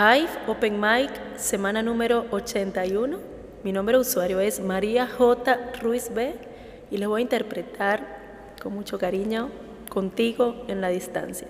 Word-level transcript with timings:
Hive 0.00 0.30
Open 0.46 0.80
Mic, 0.80 1.10
semana 1.36 1.82
número 1.82 2.24
81. 2.30 3.18
Mi 3.62 3.70
nombre 3.70 3.96
de 3.96 4.00
usuario 4.00 4.40
es 4.40 4.58
María 4.58 5.06
J. 5.06 5.72
Ruiz 5.82 6.10
B 6.14 6.36
y 6.90 6.96
les 6.96 7.06
voy 7.06 7.20
a 7.20 7.22
interpretar 7.22 8.54
con 8.62 8.72
mucho 8.72 8.98
cariño 8.98 9.50
contigo 9.90 10.64
en 10.68 10.80
la 10.80 10.88
distancia. 10.88 11.48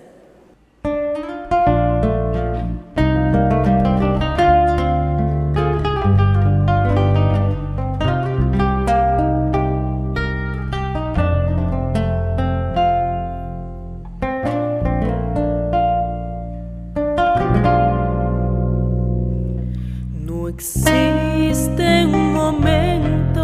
Existe 20.61 22.05
un 22.05 22.33
momento 22.33 23.43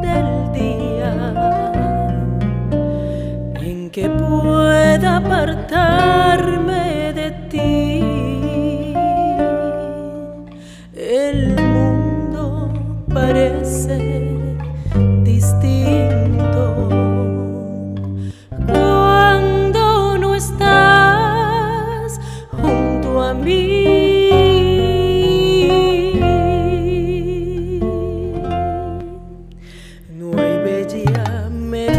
del 0.00 0.28
día 0.52 1.12
en 3.60 3.90
que 3.90 4.08
pueda 4.08 5.16
apartarme 5.16 7.12
de 7.12 7.28
ti. 7.50 8.94
El 10.94 11.38
mundo 11.60 12.72
parece 13.12 13.98
distinto 15.24 16.61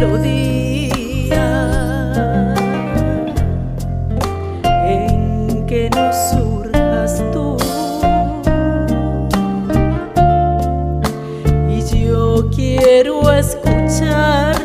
melodía 0.04 1.44
en 4.64 5.66
que 5.66 5.90
no 5.90 6.12
surjas 6.12 7.22
tú. 7.32 7.56
Y 11.68 12.04
yo 12.04 12.50
quiero 12.54 13.30
escucharla. 13.32 14.63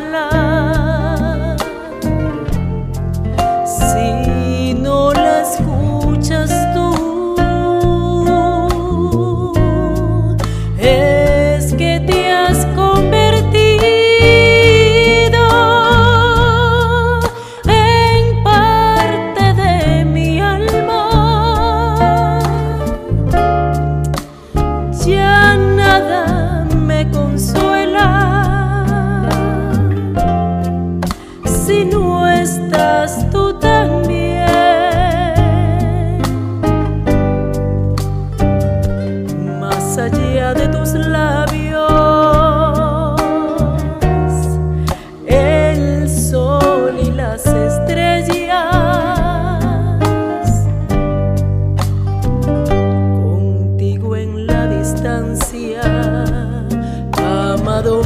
Amado 57.79 58.03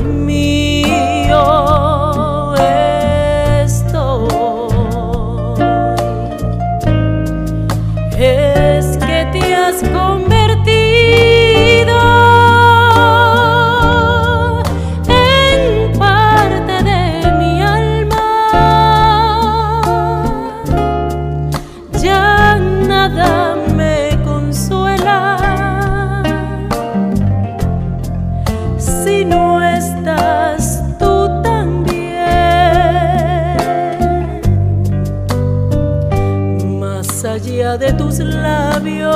allá 37.26 37.78
de 37.78 37.94
tus 37.94 38.20
labios. 38.20 39.14